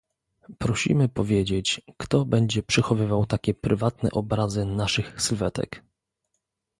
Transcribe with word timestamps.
Prosimy 0.57 1.09
powiedzieć, 1.09 1.81
kto 1.97 2.25
będzie 2.25 2.63
przechowywał 2.63 3.25
takie 3.25 3.53
prywatne 3.53 4.11
obrazy 4.11 4.65
naszych 4.65 5.21
sylwetek 5.21 5.83